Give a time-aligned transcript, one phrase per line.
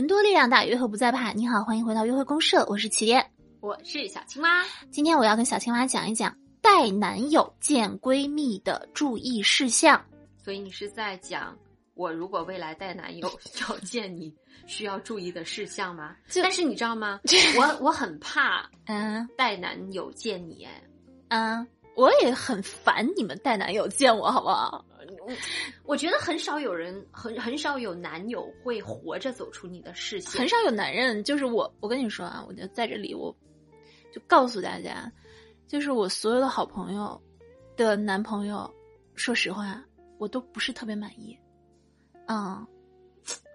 [0.00, 1.30] 人多力量大，约会不再怕。
[1.32, 3.22] 你好，欢迎回到约会公社，我是齐燕，
[3.60, 4.64] 我是小青蛙。
[4.90, 10.02] 今天我要跟小青蛙讲一讲带男友见闺蜜的注意事项。
[10.42, 11.54] 所以你是在讲
[11.92, 13.30] 我如果未来带男友
[13.68, 14.34] 要见你
[14.66, 16.16] 需要注意的事项吗？
[16.34, 17.20] 但是你知道吗？
[17.58, 20.82] 我我很怕，嗯带男友见你，哎，
[21.28, 24.82] 嗯，我也很烦你们带男友见我，好不好？
[25.84, 33.34] 我觉得很少有人，很很少有男友会活着走出你的视线，很少有男人，就是我，我跟你说啊，我就在这里，我
[34.12, 35.10] 就告诉大家，
[35.66, 37.20] 就是我所有的好朋友
[37.76, 38.72] 的男朋友，
[39.14, 39.82] 说实话，
[40.18, 41.38] 我都不是特别满意，
[42.26, 42.66] 嗯，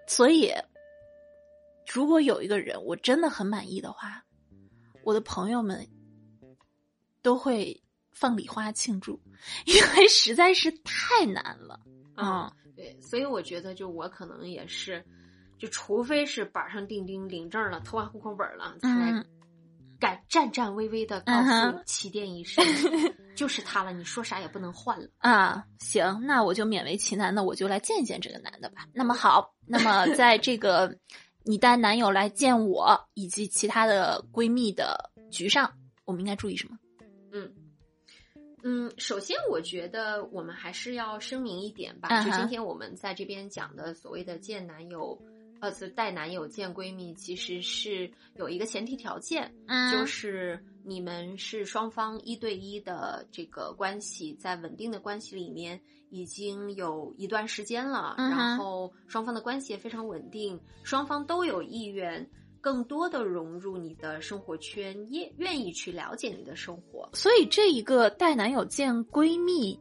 [0.06, 0.52] 所以
[1.86, 4.24] 如果有一个人我真的很满意的话，
[5.04, 5.86] 我的朋友们
[7.22, 7.80] 都会
[8.16, 9.20] 放礼花庆祝，
[9.66, 11.78] 因为实在是太难了。
[12.16, 15.04] 嗯，对，所以我觉得，就我可能也是，
[15.58, 19.22] 就除非是板上钉钉领证了，投完户口本了，才
[20.00, 22.64] 敢战战巍巍的告诉起点医生，
[23.36, 25.62] 就是他了，你说啥也不能换了啊。
[25.80, 28.86] 行，那我就勉为其难的，我就来见见这个男的吧。
[28.94, 30.98] 那么好，那么 在这个
[31.44, 35.70] 你带男友来见我以及其他的闺蜜的局上，
[36.06, 36.78] 我们应该注意什么？
[37.32, 37.52] 嗯。
[38.62, 45.20] 嗯，首先我觉得我们还是要声明一点吧，就今天我们在这边讲的所谓的见男友，
[45.60, 49.52] 呃，带男友见闺蜜，其实是有一个前提条件，
[49.92, 62.28] 就是你们是双方一对一的这个关系，在稳定的关系里面已经有一段时间了，然后双方的关系也非常稳定，双方都有意愿。
[62.60, 67.08] 更多的融入你的生活圈，也愿意去了解你的生活。
[67.12, 69.78] 所以这一个带男友见闺蜜，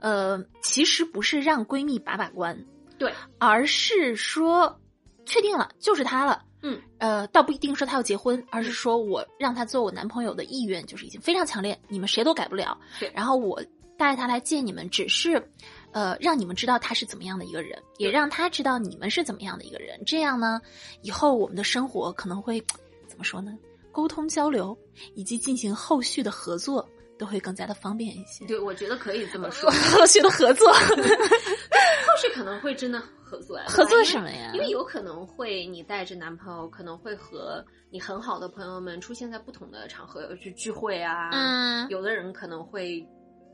[0.00, 2.58] 呃，其实不是让闺蜜把把关，
[2.98, 4.80] 对，而是说
[5.24, 6.44] 确定了就是他了。
[6.62, 12.76] 嗯，呃，倒不一定说他要结婚，而是说我让他做我男朋友的意愿就是已经非常强烈，你们谁都改不了。
[12.98, 13.62] 对，然后我
[13.96, 15.50] 带他来见你们，只是。
[15.96, 19.98] 呃，让你们知道他是怎么样的一个人，也让他知道你们是怎么样的一个人。
[20.04, 20.60] 这样呢，
[21.00, 22.62] 以后我们的生活可能会
[23.06, 23.56] 怎么说呢？
[23.92, 24.76] 沟通交流
[25.14, 26.86] 以及进行后续的合作
[27.18, 28.44] 都会更加的方便一些。
[28.44, 29.70] 对，我觉得可以这么说。
[29.96, 33.64] 后续的合作， 后续可能会真的合作呀。
[33.66, 34.50] 合作什么呀？
[34.52, 41.30] 因为有可能会你带着男朋友，可能会和你很好的朋友们出现在不同的场合去聚会啊。
[41.32, 43.02] 嗯，有的人可能会。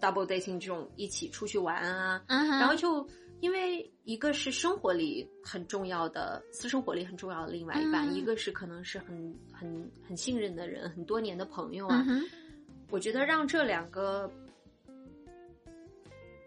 [0.02, 3.08] Double dating 这种一起出去玩啊，然后就
[3.40, 12.04] 因为一个是生活里很重要的私生活里很重要的另外一半，一个是可能是很很很信任的人，很多年的朋友啊。
[12.90, 14.30] 我觉得让这两个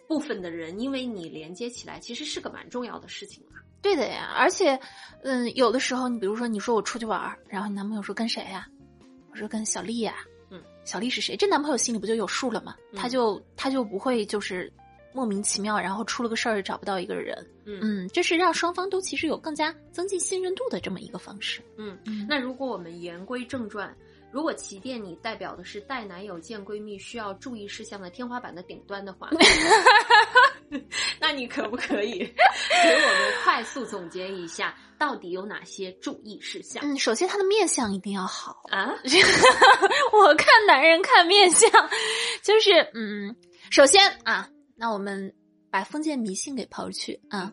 [0.07, 3.57] 部分的人因为你连接起来，其实是个蛮重要的事情啊。
[3.81, 4.79] 对的呀，而且
[5.23, 8.67] 嗯，有的时候你比如说你说我出去玩，然后你男朋友说跟谁呀？
[9.31, 10.15] 我说跟小丽呀。
[10.85, 11.35] 小丽是谁？
[11.35, 12.75] 这男朋友心里不就有数了吗？
[12.95, 14.71] 他就他就不会就是
[15.13, 17.45] 莫名其妙，然后出了个事儿找不到一个人。
[17.65, 21.61] 嗯，这是让双方都其实有更加增进信任度的这么一个方式。
[21.77, 21.97] 嗯，
[22.29, 23.91] 那如果我们言归正传，
[24.31, 29.29] 如果起点你代表的是带男友见闺蜜需要注意事项的天花板的顶端的话，
[31.19, 32.19] 那你可不可以
[32.83, 34.75] 给我们快速总结一下？
[34.97, 36.81] 到底有哪些注意事项？
[36.83, 38.93] 嗯，首先他的面相一定要好啊！
[40.13, 41.69] 我看男人看面相，
[42.41, 43.35] 就是嗯，
[43.69, 45.33] 首先啊，那我们
[45.69, 47.51] 把封建迷信给抛去啊。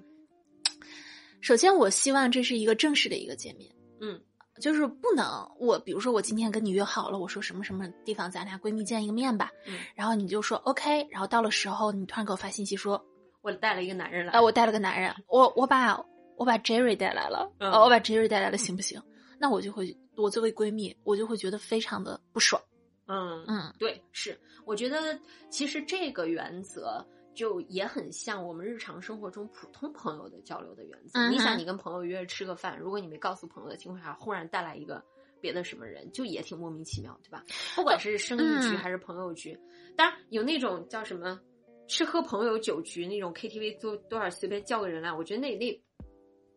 [1.40, 3.68] 首先，我希望这是一个正式的一个见面，
[4.00, 4.20] 嗯，
[4.62, 5.26] 就是不能
[5.58, 13.04] 我比如说我今天跟你约好了，我说什么什么地方咱俩闺蜜见一个面吧，嗯，然后你就说 OK，然后到了时候你突然给我发信息说，
[13.42, 16.02] 我带了一个男人来，啊，我带了个男人，我我把。
[16.38, 19.00] 我把 Jerry 带来了，我把 Jerry 带来了，行不行？
[19.38, 22.60] 那我就会，我作为闺蜜，我就会觉得非常的不爽。
[23.06, 25.16] 嗯嗯，对，是，我觉得
[25.50, 31.28] 其实这个原则就也很像我们日常生活中普通朋友的交流的原则。
[31.28, 35.04] 你想，你跟朋友约吃个饭，如果你没告诉朋友的情况下，忽然带来一个
[35.40, 37.44] 别的什么人，就也挺莫名其妙，对吧？
[37.74, 39.58] 不管是生意局还是朋友局，
[39.96, 41.40] 当然有那种叫什么
[41.88, 45.82] 吃喝朋友酒局那种 KTV 多多少随便叫个人来，我觉得那那。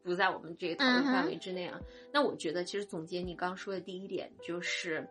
[0.04, 1.82] 不在我们这个讨论范围之内啊。
[2.14, 5.10] 那我觉得，其实总结你刚刚说的第一点就是，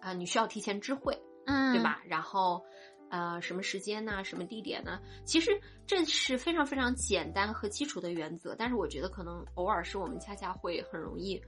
[0.00, 2.00] 啊，你需要提前知会，嗯，对吧？
[2.06, 2.64] 然后，
[3.10, 4.24] 呃，什么时间呢？
[4.24, 4.98] 什么地点呢？
[5.24, 5.50] 其实
[5.86, 8.54] 这是非常非常简单和基础的原则。
[8.58, 11.40] 但是我觉得，可能偶尔是我们恰恰会很容易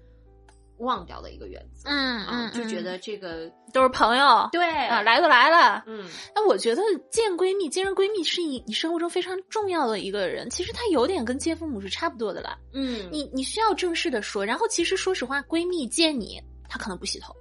[0.78, 1.88] 忘掉的一个原则。
[1.88, 5.82] 嗯嗯，就觉得这个都是朋友，对啊，来都来了。
[5.86, 10.48] 嗯，那我觉得见闺蜜、见人闺蜜是你你生活中非常重要的一个人。
[10.48, 12.56] 其实她有点跟见父母是差不多的了。
[12.72, 14.44] 嗯，你你需要正式的说。
[14.46, 17.34] 然后其实说实话，闺蜜见你，她可能不洗头，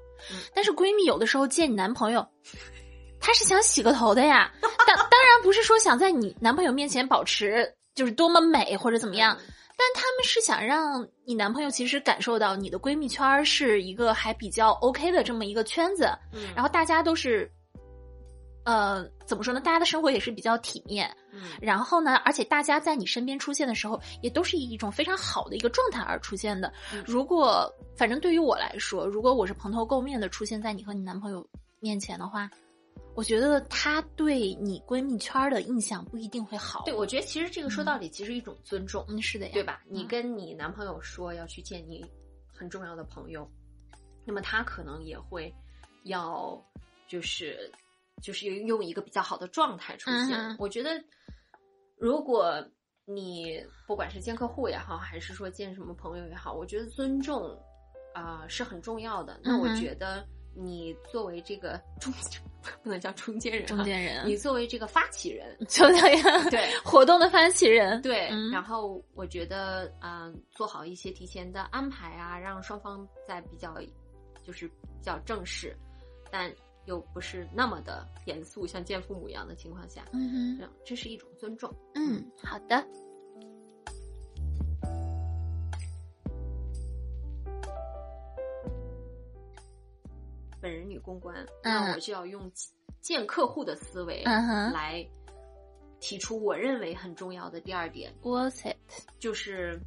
[0.55, 2.27] 但是闺蜜有的时候见你男朋友，
[3.19, 4.51] 她是想洗个头的呀。
[4.61, 9.37] 当当然不是说想在你男朋友面前保持就是多么美或者怎么样。
[9.79, 17.47] 但他们是想让你男朋友其实感受到你的闺蜜圈是一个还比较 OK 的这么一个圈子，嗯，然后大家都是，
[18.65, 19.61] 呃，怎么说呢？
[19.61, 26.73] 大家的生活也是比较体面，嗯，然后呢，而且大家在你身边出现的时候，也都是以一种非常好的一个状态而出现的。
[27.05, 31.47] 如果反正对于我来说，如果我是蓬头垢面的出现在你和你男朋友
[31.79, 32.49] 面前的话。
[33.17, 36.83] 我觉得他对你闺蜜圈的印象不一定会好。
[36.85, 39.03] 对，我觉得其实这个说到底其实一种尊重。
[39.09, 39.81] 嗯，是的呀，对吧？
[39.89, 42.05] 你跟你男朋友说要去见你
[42.53, 43.49] 很重要的朋友，
[44.23, 45.51] 那么他可能也会
[46.03, 46.63] 要
[47.07, 47.71] 就是
[48.21, 50.55] 就是用一个比较好的状态出现。
[50.59, 51.03] 我觉得，
[51.97, 52.63] 如果
[53.05, 57.59] 你不管是见客户也好，还是说见什么朋友也好，我觉得尊重
[58.13, 59.39] 啊是很重要的。
[59.43, 60.23] 那我觉得。
[60.59, 62.11] 你作为这个中
[62.83, 68.29] 不能叫中间人，中间人，你作为这个发起人， 就这样对 活动的发起人，对。
[68.51, 73.77] 然后我觉得，嗯，做好一些提前的安排啊，让双方在比较
[74.43, 75.75] 就是比较正式，
[76.31, 76.51] 但
[76.85, 81.73] 又不是那么的严肃，像见父母一样的情况下，嗯哼，这是一种尊重。
[81.95, 82.85] 嗯，好的。
[90.61, 92.51] 本人女公关，那我就要用
[93.01, 95.07] 见客户的思维来
[95.99, 98.13] 提出我认为很重要的第二点。
[98.21, 98.77] What's it？
[99.19, 99.79] 就是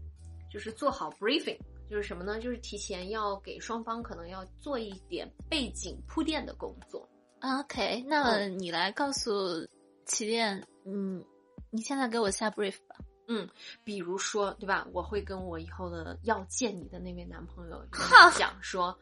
[0.50, 1.58] 就是做好 briefing，
[1.88, 2.40] 就是什么呢？
[2.40, 7.08] 就是提前要给双方可能要做一点背景铺垫的工作。
[7.40, 9.66] OK，那么你来告诉
[10.04, 11.24] 起点，嗯，
[11.70, 12.96] 你现在给我下 brief 吧。
[13.28, 13.48] 嗯，
[13.84, 14.86] 比如说，对吧？
[14.92, 17.80] 我会跟我以后的要见你的那位男朋友
[18.36, 18.98] 讲说，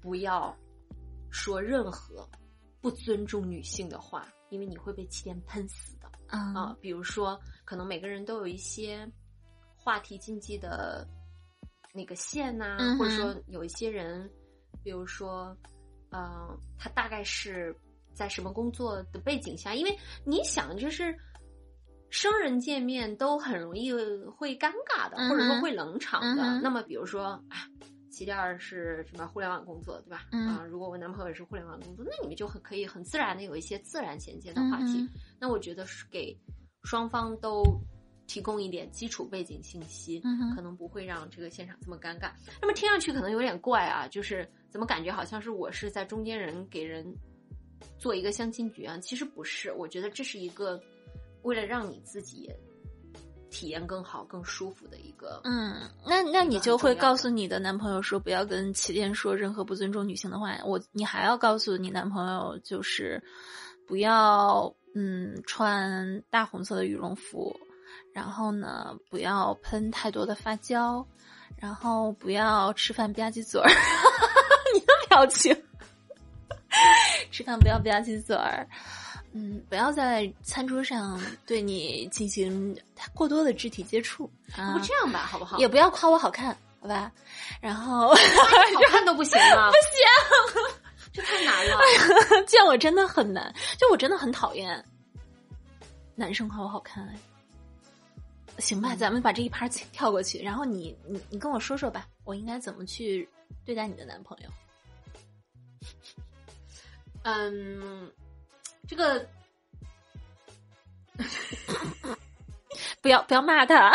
[0.00, 0.56] 不要。
[1.30, 2.28] 说任何
[2.80, 6.76] 不尊重女性的话，因为你会被气垫喷死的啊！
[6.80, 9.10] 比如说，可能每个人都有一些
[9.76, 11.06] 话题禁忌的
[11.92, 14.30] 那个线呐，或者说有一些人，
[14.82, 15.56] 比如说，
[16.10, 17.74] 嗯，他大概是
[18.14, 19.74] 在什么工作的背景下？
[19.74, 21.14] 因为你想，就是
[22.10, 23.92] 生人见面都很容易
[24.36, 26.60] 会尴尬的，或者说会冷场的。
[26.60, 27.58] 那么，比如说，哎。
[28.20, 29.26] 其第二是什么？
[29.28, 30.26] 互联网工作，对吧？
[30.30, 35.08] 啊，如果我男朋友也是互联网工作，那你们就很可以很自然的有一些自然衔接的话题。
[35.38, 36.38] 那我觉得是给
[36.82, 37.64] 双方都
[38.26, 40.20] 提供一点基础背景信息，
[40.54, 42.30] 可能不会让这个现场这么尴尬。
[42.60, 47.10] 那么听上去可能有点怪啊，就是怎么感觉好像是我是在中间人给人
[47.96, 48.98] 做一个相亲局啊？
[48.98, 50.78] 其实不是，我觉得这是一个
[51.40, 52.52] 为了让你自己。
[53.50, 60.56] 体验更好、更舒服的一个，嗯，那那你就会告诉你的男朋友说，不要跟起点说任何不尊重女性的话。
[60.64, 63.22] 我，你还要告诉你男朋友，就是
[63.86, 67.54] 不要，嗯，穿大红色的羽绒服，
[68.14, 71.04] 然后呢，不要喷太多的发胶，
[71.56, 73.68] 然后不要吃饭吧唧嘴儿。
[74.72, 75.52] 你的表情，
[77.32, 78.66] 吃饭不要吧唧嘴儿。
[79.32, 82.76] 嗯，不要在餐桌上 对你进行
[83.14, 84.72] 过多的肢体接触啊！
[84.76, 85.56] 不这样吧，好不好？
[85.58, 87.12] 也不要夸我好看，好吧？
[87.60, 88.14] 然后 好
[88.88, 89.70] 看都不行吗？
[89.72, 90.64] 不行，
[91.12, 91.78] 这太难了。
[92.46, 94.84] 见我真的很难，就我真的很讨厌
[96.16, 97.08] 男生夸我好看。
[98.58, 103.28] 行吧，咱们把这一趴跳过去，然后你你你跟我说说吧，我应该怎么去
[103.64, 104.50] 对待你的男朋友？
[107.22, 108.10] 嗯。
[108.90, 109.24] 这个
[113.00, 113.92] 不要不要骂他，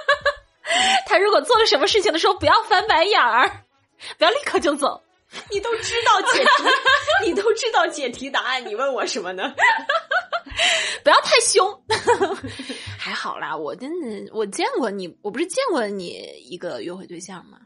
[1.06, 3.64] 他如果做了什么事情的时候，不要翻白眼儿，
[4.18, 5.02] 不要立刻就走。
[5.50, 6.62] 你都知道解题，
[7.24, 9.54] 你都知道解题答案，你问我什么呢？
[11.02, 11.82] 不要太凶，
[12.98, 13.56] 还好啦。
[13.56, 16.08] 我真的我见过你，我不是见过你
[16.44, 17.58] 一个约会对象吗？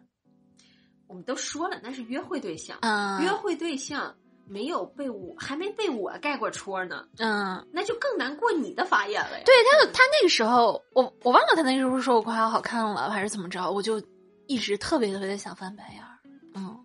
[1.08, 4.14] 我们都说了，那是约会对象啊，约会对象。
[4.50, 9.44] 没有被我还没被我盖过戳呢，嗯，那就更难过你的法眼了呀。
[9.46, 14.02] 对他，他那个时候，我我忘了他那时候说我夸我好看了，还是怎么着，我就
[14.48, 16.18] 一直特别特别的想翻白眼儿。
[16.56, 16.76] 嗯，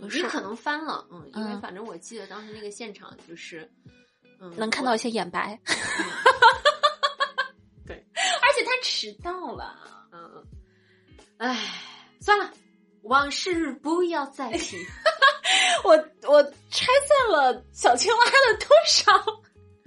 [0.00, 3.70] 你可能翻了，嗯，因为反正我记得当时那个现场就是，
[4.40, 5.56] 嗯，能看到一些眼白。
[7.86, 9.78] 对，而且他迟到了，
[10.12, 10.44] 嗯，
[11.38, 11.56] 哎，
[12.20, 12.50] 算了。
[13.04, 14.78] 往事不要再提。
[15.84, 15.90] 我
[16.28, 19.12] 我拆散了小青蛙的多少？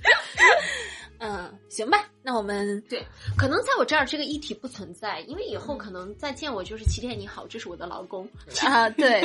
[1.20, 3.04] 嗯，行吧，那我们对，
[3.36, 8.24] 可能在我这儿这个议题不存在，因为以后可能再见我就是起点你好，这是我的老公
[8.62, 9.22] 啊，对，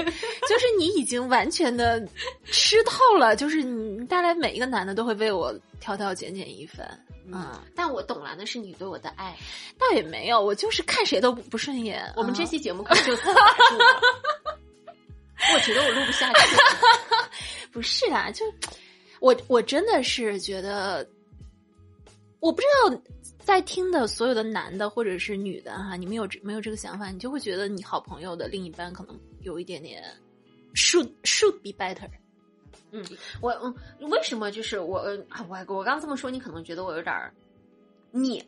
[0.49, 2.03] 就是你已经完全的
[2.47, 6.89] 吃透了，就是你带来每一个男的都会为我挑挑拣拣一番，
[7.31, 9.37] 嗯，但我懂了，那是你对我的爱，
[9.79, 12.11] 倒也没有，我就是看谁都不不顺眼。
[12.17, 13.39] 我们这期节目可能就 此结束
[15.55, 16.57] 我觉得我录不下去，
[17.73, 18.45] 不是啊，就
[19.21, 21.09] 我我真的是觉得。
[22.41, 23.01] 我不知道，
[23.39, 27.09] 在听的所有的男的或者是女的哈，你们有没有这个想法？
[27.11, 30.03] 你就会觉得你好朋友的另一半可能有一点点
[30.75, 32.11] should should be better。
[32.91, 33.07] 嗯，
[33.41, 35.05] 我嗯，为什么就是我
[35.49, 37.15] 我我刚这么说，你可能觉得我有点
[38.11, 38.45] 拧，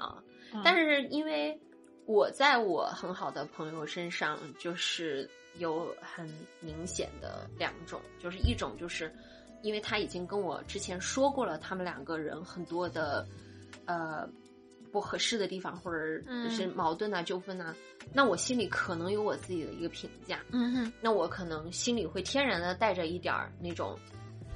[0.65, 1.57] 但是因为
[2.05, 6.29] 我在我很好的朋友身上，就是有很
[6.61, 9.15] 明显的两种，就是一种就是
[9.63, 13.27] 因为他已经跟我之前说过了，他们两个人很多的。
[13.87, 14.27] 呃，
[14.91, 15.99] 不合适的地方，或者
[16.49, 17.75] 是矛盾啊、纠纷啊，
[18.15, 20.39] 那我心里可能有我自己的一个评价。
[20.53, 23.99] 嗯哼，那我可能心里会天然的带着一点儿那种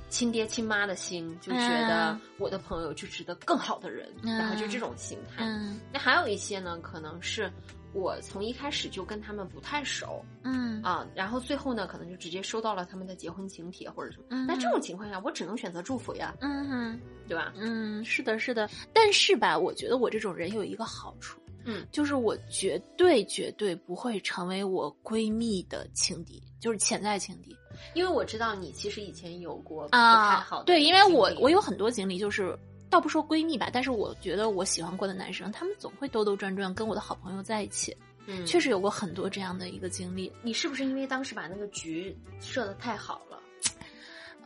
[0.09, 5.45] 亲爹亲妈的心，就觉得我的朋友就值得更好的人，然后就这种心态。
[5.93, 7.53] 那还有一些呢，可能是。
[7.99, 14.25] 我从一开始就跟他们不太熟，嗯啊，然后最后呢，可能就直接收到了他们的结婚请帖或者什么。
[14.47, 17.53] 那这种情况下，我只能选择祝福呀，嗯哼，对吧？
[17.57, 18.71] 嗯，是的，是的。
[18.93, 27.57] 但是吧，我觉得我这种人有一个好处，嗯，就是我绝对绝对不会成为我闺蜜的情敌，就是潜在情敌，
[27.95, 32.57] 因为我知道你其实以前有过不太好的，对，因为我我有很多经历，就是。
[32.91, 37.97] 倒不说闺蜜吧，但是我觉得我喜欢过的男生，他们总会兜兜转转跟我的好朋友在一起。
[38.27, 40.31] 嗯，确实有过很多这样的一个经历。
[40.43, 43.39] 你是不是因为当时把那个局设的太好了？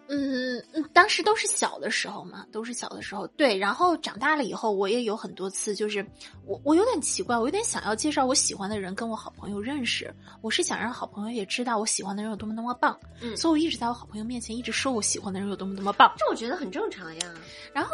[0.08, 3.26] 嗯嗯，当时都是小的时候嘛，都是小的时候。
[3.28, 6.04] 对，然后长大了以后，我也有很多次，就是
[6.44, 10.14] 我我有点奇怪，我有点想要介绍我喜欢的人跟我好朋友认识。
[10.42, 12.96] 我是想让好朋友也知道我喜欢的人有多么多么棒。
[13.20, 16.12] 嗯，所以我一直在我好朋友面前一直说我喜欢的人有多么多么棒。
[16.18, 17.34] 这我觉得很正常呀。
[17.72, 17.90] 然后。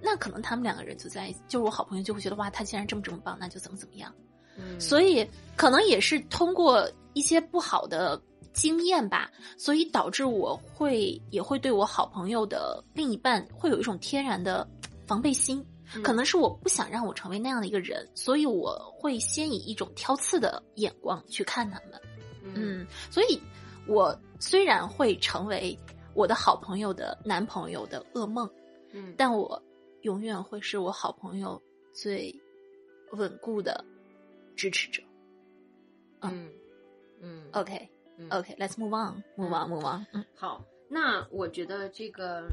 [0.00, 4.12] 那可能他们两个人就在，就是我好朋友就会觉得哇，他既然这么这么棒，那就怎么怎么样。
[4.56, 5.24] 嗯，所以
[5.56, 8.20] 可能也是通过一些不好的
[8.52, 14.68] 经验吧，所以导致我会也会对我好朋友的另一半会有一种天然的
[15.06, 15.64] 防备心。
[16.02, 22.00] 可能是我不想让我成为那样的一个人，所以我会先以一种挑刺的眼光去看他们。
[22.42, 23.40] 嗯，所以
[23.86, 25.78] 我虽然会成为
[26.14, 28.48] 我的好朋友的男朋友的噩梦，
[28.92, 29.62] 嗯，但我。
[30.02, 31.60] 永远会是我好朋友
[31.92, 32.34] 最
[33.12, 33.84] 稳固的
[34.56, 35.02] 支持者。
[36.20, 36.50] 嗯
[37.20, 40.06] 嗯，OK，OK，Let's move on，move on，move on。
[40.12, 42.48] 嗯，好，那我觉得这个，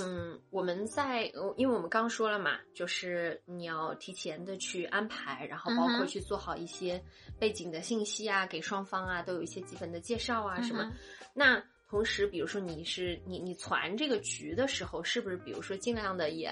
[0.00, 1.24] 嗯，我们在，
[1.56, 7.02] 因为我们刚说了嘛，就是你要提前的去安排，然后包括去做好一些
[7.38, 10.92] 背景的信息啊，给双方啊都有一些基本的介绍啊什么。
[11.34, 16.50] 那同时，比如说你是你你攒这个局的时候，是不是比如说尽量的也，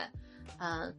[0.59, 0.95] 嗯，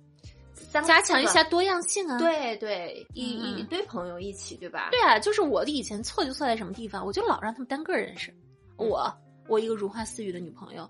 [0.72, 2.20] 加强一下多样性啊？
[2.20, 4.90] 对对，一一堆朋友一起，对吧？
[4.92, 8.32] 对啊，就是我的以前错就错在什么地方，我就老让他们单个认识。
[8.78, 9.12] 我
[9.48, 10.88] 我一个如花似玉的女朋友，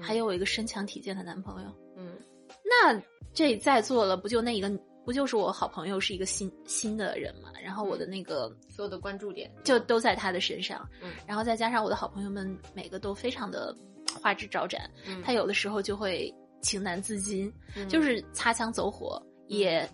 [0.00, 1.68] 还有我一个身强体健的男朋友。
[1.96, 2.18] 嗯，
[2.62, 4.70] 那这在座了，不就那一个？
[5.04, 7.50] 不就是我好朋友是一个新新的人嘛？
[7.62, 13.74] 然后我的那个所有的关注点就都在他的身上，嗯，然后再加上我的好朋友们每个都非常的
[14.20, 17.52] 花枝招展，嗯，他有的时候就会情难自禁，
[17.88, 19.88] 就是擦枪走火也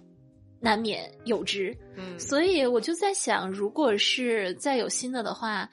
[0.60, 5.68] 难免有之，嗯，所以我就在想，如果是再有新的的话，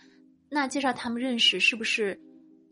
[0.50, 2.20] 那介绍他们认识是不是？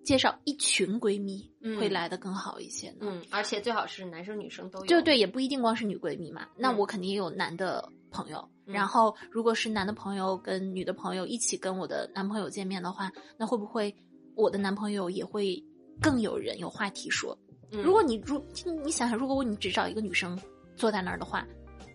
[0.03, 2.97] 介绍一群闺蜜会来的更好一些呢。
[3.01, 4.85] 嗯，而且最好是男生女生都有。
[4.85, 6.47] 就对，也不一定光是女闺蜜嘛。
[6.57, 8.47] 那我肯定也有男的朋友。
[8.65, 13.93] 然后，如果是男的朋友跟女的朋友一起跟我的男朋友见面的话，那会不会
[14.35, 15.61] 我的男朋友也会
[16.01, 17.37] 更有人有话题说？
[17.71, 18.41] 如果你如
[18.83, 20.39] 你想想，如果我你只找一个女生
[20.77, 21.45] 坐在那儿的话，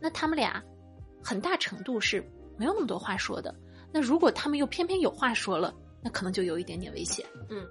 [0.00, 0.62] 那他们俩
[1.22, 2.20] 很大程度是
[2.58, 3.54] 没有那么多话说的。
[3.90, 7.24] 那如果他们又偏偏有话说了，那可能就有一点点危险。
[7.48, 7.66] 嗯。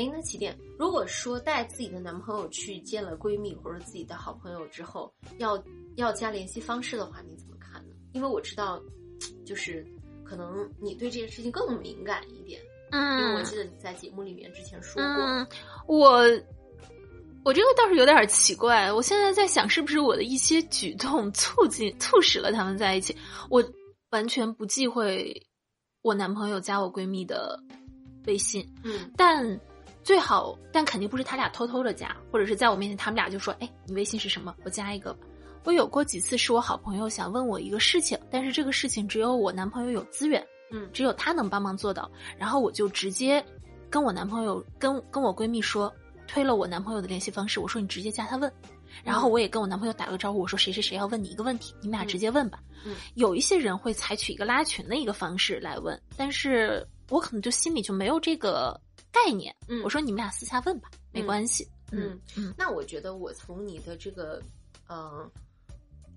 [0.00, 5.62] 哎，那起点，如果说带自己的男朋友去见了闺蜜或者自己的好朋友之后，要
[5.96, 7.94] 要加联系方式的话，你怎么看呢？
[8.12, 8.80] 因为我知道，
[9.44, 9.86] 就是
[10.24, 12.58] 可能你对这件事情更敏感一点。
[12.92, 15.46] 嗯，因为我记得你在节目里面之前说过，
[15.86, 16.22] 我
[17.44, 18.90] 我这个倒是有点奇怪。
[18.90, 23.14] 我现在在想，是不是我的一些举动促进、促使了他们在一起？
[23.50, 23.62] 我
[24.10, 25.46] 完全不忌讳
[26.02, 27.62] 我男朋友加我闺蜜的
[28.26, 29.60] 微信，嗯，但
[30.02, 34.54] 最好，但肯定不是他俩偷偷的加，或者是在我面前他们俩就说：“哎，你微信是什么？
[34.64, 35.26] 我加一个吧。”
[35.64, 43.44] 我有过几次是我好朋友想问我一个事情，但是这个事情只有我男朋友有资源，嗯，只有他能帮忙做到，然后我就直接
[43.90, 45.92] 跟我男朋友跟跟我闺蜜说，
[46.26, 48.50] 推了我男朋友的联系方式，我说你直接加他问，
[49.04, 52.58] 然后我也跟我男朋友打个招呼，我说谁谁谁要问你一个问题，你们俩直接问吧。
[52.86, 58.80] 嗯，有一些人会采取一个拉群的一个方式来问，但是我可能就心里就没有这个
[59.12, 64.42] 概念，嗯，我说你们俩私下问吧，没关系，嗯嗯，那我觉得我从你的这个，
[64.88, 65.30] 嗯。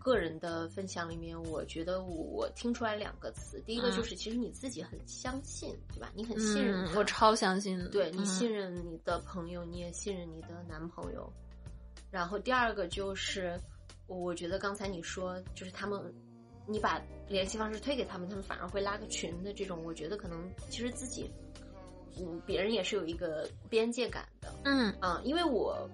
[0.06, 6.12] 个人的分享里面，我觉得我听出来两个词，第一个就是其实你自己很相信，对吧？
[6.14, 7.90] 你很信任，我超相信。
[7.90, 11.32] 对你信任你的朋友，你也信任你的男朋友。
[12.12, 13.58] 然后第二个就是，
[14.08, 16.14] 我觉得刚才你说就是他们，
[16.68, 21.32] 你把联系方式推给他们，他们反而会拉个群的这种，我觉得可能其实自己，
[22.20, 24.48] 嗯，别人也是有一个边界感的。
[24.66, 25.90] 嗯啊，因为我。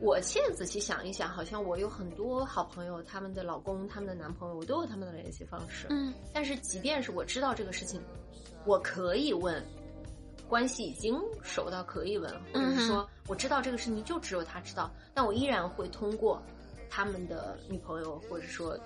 [0.00, 5.86] 我现在仔细想一想，好像我有很多好朋友，他们的老公、他们的男朋友，我都有他们的联系方式。
[5.88, 8.02] 嗯，但是即便是我知道这个事情，
[8.66, 9.64] 我可以问，
[10.48, 16.42] 关系已经熟到可以问，或者是说我知道这个事情就只有他知道，但我依然会通过
[16.90, 18.76] 他们的女朋友，或者说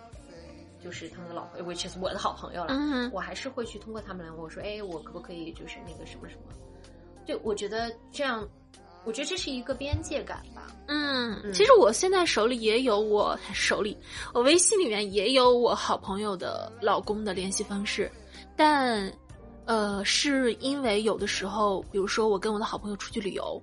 [0.82, 2.74] 就是他们的老婆，which is 我的好朋友了，
[3.12, 6.52] 我还是会去通过他们来问我说，哎，我可不可以就是那个什么什么？
[7.26, 8.48] 对，我觉得这样。
[9.04, 10.66] 我觉得这是一个边界感吧。
[10.88, 13.96] 嗯，其实我现在手里也有我手里，
[14.34, 18.10] 我微信里面也有我好朋友的老公的联系方式，
[18.54, 19.10] 但，
[19.64, 23.62] 呃，是因为有的时候，比如说我跟我的好朋友出去旅游，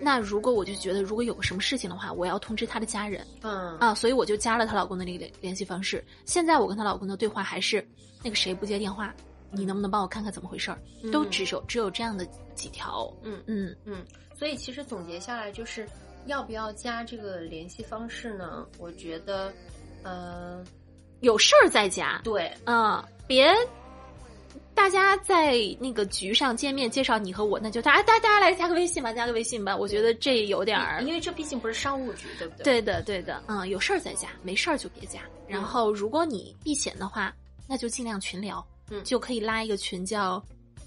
[0.00, 6.04] 那如果我就觉得如果有个什么事情的话，我要通知她的家人，嗯啊，所以我就加了她老公的那个联联系方式。
[6.24, 7.86] 现在我跟她老公的对话还是
[8.22, 9.14] 那个谁不接电话，
[9.50, 10.78] 你能不能帮我看看怎么回事儿？
[11.12, 13.12] 都只有只有这样的几条。
[13.22, 14.04] 嗯嗯嗯。
[14.38, 15.86] 所以其实总结下来就是，
[16.24, 18.66] 要不要加这个联系方式呢？
[18.78, 19.52] 我觉得，
[20.02, 20.64] 呃，
[21.20, 22.18] 有事儿再加。
[22.24, 23.54] 对，嗯，别
[24.80, 29.76] 大家在那个局上见面介绍你和我，那就大家大家来加个微信吧，加个微信吧。
[29.76, 32.64] 我觉得这有点儿，因为这毕竟不是商务局，对不对？
[32.64, 33.42] 对的，对的。
[33.46, 35.20] 嗯，有事儿再加，没事儿就别加。
[35.46, 37.30] 然后，如果你避嫌的话，
[37.68, 40.42] 那就尽量群聊，嗯，就可以拉一个群，叫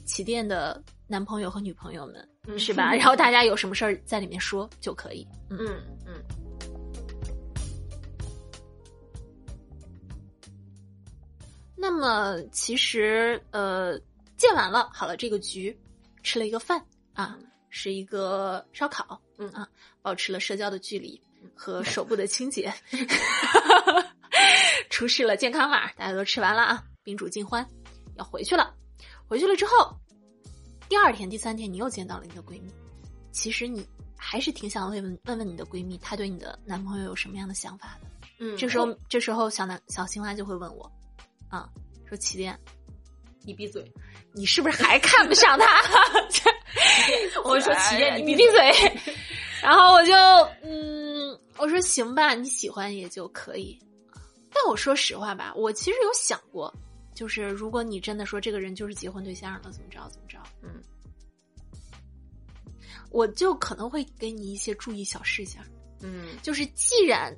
[0.06, 2.28] 起店的男朋友和女朋友们。
[2.58, 2.94] 是吧？
[2.98, 5.26] 然后大家有什么事儿在里面说就可以。
[5.52, 5.60] 嗯
[6.08, 6.16] 嗯。
[11.76, 14.00] 那么其实呃，
[14.38, 15.78] 见完了，好了，这个局
[16.22, 16.84] 吃了一个饭
[17.14, 17.38] 啊，
[17.70, 19.20] 是一个烧烤。
[19.38, 19.68] 嗯啊，
[20.02, 21.20] 保持了社交的距离
[21.56, 22.72] 和手部的清洁，
[24.92, 27.68] 出示了健康码，大家都吃完了啊，宾主尽欢，
[28.16, 28.74] 要回去了。
[29.28, 29.98] 回去了之后。
[30.88, 32.72] 第二天、第三天，你又见到了你的闺蜜，
[33.32, 33.84] 其实你
[34.16, 38.08] 还是挺想问问问问你的闺蜜，她对你的男朋友有什么样的想法的。
[38.38, 40.92] 嗯，这时候这时候小男小青蛙就会问我，
[41.56, 41.70] 啊，
[42.10, 42.60] 说起点，
[43.44, 43.86] 你闭嘴，
[44.34, 45.66] 你是不是还看不上他？
[47.46, 48.72] 我说起点，你闭嘴。
[49.62, 50.14] 然后我就
[50.64, 53.80] 嗯，我说行吧，你喜欢也就可以。
[54.52, 56.74] 但我说实话吧，我其实有想过。
[57.14, 60.82] 就是如果你真的说这个人就是结婚对象了，怎么着怎么着，嗯，
[63.12, 65.64] 我就可能会给你一些注意小事项，
[66.02, 67.32] 嗯，就是既然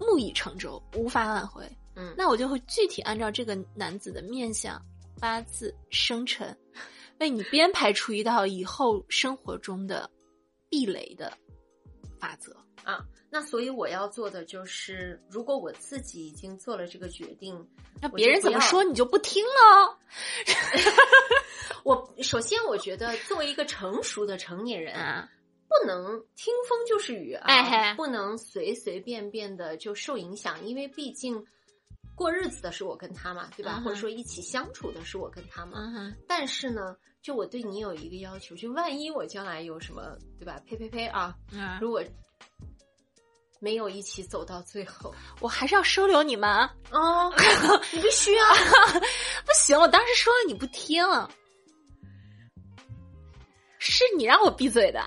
[0.00, 4.80] 木已成舟，无法挽回，嗯，那我就会具体按照这个男子的面相、
[5.20, 6.56] 八字、生辰，
[7.18, 10.10] 为你编排出一道以后生活中的
[10.68, 11.32] 避雷的
[12.18, 13.04] 法则啊。
[13.34, 17.66] 那所以我要做的就是，如果我自己已经做了这个决定，
[18.00, 19.98] 那别人怎么说你就不听了。
[21.82, 25.28] 我首先我觉得，作为一个成熟的成年人啊，
[25.66, 31.42] 不能听风就是雨啊，不能随随便便的就受影响，因为毕竟
[32.14, 33.80] 过日子的是我跟他嘛，对吧？
[33.84, 35.78] 或者说一起相处的是我跟他嘛。
[36.28, 40.60] 但是呢，就我对你有一个要求，就万一我将来有什么，对吧？
[40.66, 41.34] 呸呸呸啊！
[41.80, 42.02] 如果
[43.60, 46.70] 没有一起走到最后，我还是要收留你们啊！
[47.92, 48.46] 你必须啊！
[49.46, 51.02] 不行，我当时说了你不听，
[53.78, 55.00] 是你让我闭嘴的，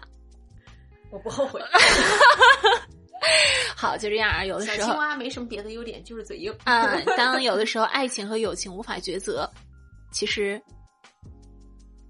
[1.12, 1.62] 我不后悔。
[3.76, 4.44] 好，就这样啊。
[4.44, 7.00] 有的时候，小青蛙没什么别的优点，就是嘴硬啊。
[7.18, 9.50] 当有的时候爱情和友情无法抉择，
[10.12, 10.62] 其实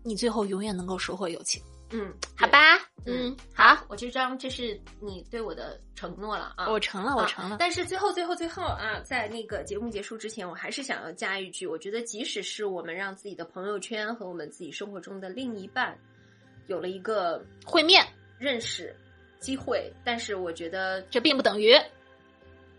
[0.03, 1.61] 你最后永远能够收获友情。
[1.91, 2.57] 嗯，好吧，
[3.05, 7.57] 嗯，好，我这张这是你对我的承诺了啊，我成了，我成了。
[7.59, 15.95] 但是最后最后最后啊，在那个节目结束之前，我还是想要加一句，我觉得即使是我们让自己的朋友圈和我们自己生活中的另一半
[16.65, 18.03] 有了一个会面
[18.39, 18.93] 认识
[19.39, 21.75] 机会，但是我觉得这并不等于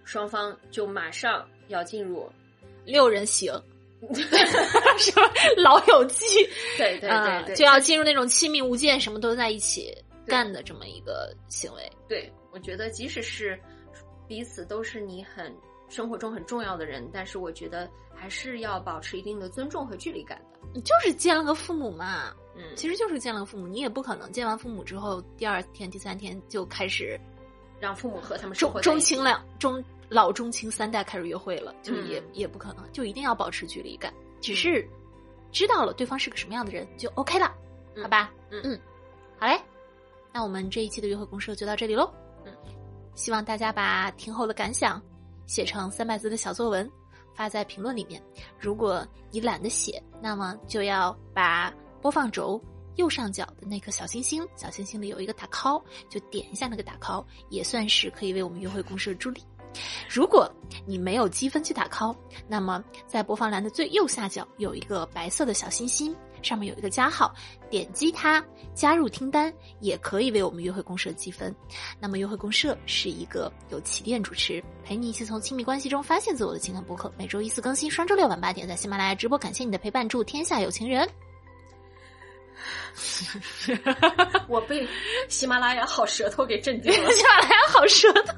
[0.05, 2.31] 双方就马上要进入
[2.85, 3.53] 六人行。
[4.99, 5.31] 什么？
[5.57, 6.27] 老友记，
[6.77, 11.91] 对对对对，就要进入那种亲密无间、什么都在一起干的这么一个行为。
[12.07, 13.59] 对，我觉得即使是
[14.29, 15.53] 彼此都是你很
[15.89, 20.59] 生活中很重要的人，但是我觉得还是要保持一定的尊重和距离感的。
[20.75, 27.19] 你就是见了个父母嘛，嗯，其实就是见了个父母，你也不可能见完父母之后，第二天、第三天就开始
[27.81, 29.83] 让父母和他们中中青两中。
[30.09, 34.15] 老中青三代开始约会了，就也也不可能，就一定要保持距离感。
[34.41, 34.89] 只是
[35.51, 37.53] 知道了对方是个什么样的人就 OK 了，
[38.01, 38.33] 好吧？
[38.51, 38.81] 嗯嗯，
[39.37, 39.61] 好嘞。
[40.33, 42.09] 那我们这一期的约会公社就到这里喽。
[42.45, 42.53] 嗯，
[43.17, 45.03] 希望大家把听后的感想
[45.47, 46.91] 写成三百字的小作文
[47.35, 48.23] 发在评论里面。
[48.59, 52.61] 如果你懒得写，那么就要把播放轴
[52.97, 59.43] 右上角的那颗小星星，小星星里有一个打 call，就点一下那个打 call，也算是可以为我们约会公社助力。
[60.09, 60.51] 如果
[60.87, 62.17] 你没有积分去打 call，
[62.49, 67.35] 那么在播放栏的最右下角有一个白色的小心心，上面有一个加号，
[67.69, 71.55] 点击它加入听单，也可以为我们约会公社积分。
[71.99, 79.37] 那么约会公社是一个由起点主持，陪你一起从亲密关系中发现自我的情感博客，每周一次更新，双周六晚八点在喜马拉雅直播。
[79.37, 81.09] 感谢你的陪伴，祝天下有情人。
[84.49, 84.87] 我被
[85.29, 88.33] 喜马拉雅好舌头给震惊了，喜马拉雅好舌头。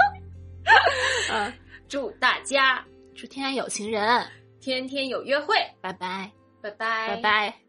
[1.30, 1.52] 嗯，
[1.88, 4.26] 祝大家祝天下有情人，
[4.60, 7.67] 天天有约会，拜拜，拜拜，拜拜。